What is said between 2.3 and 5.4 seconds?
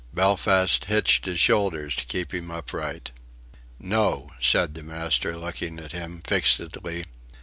him upright. "No," said the master,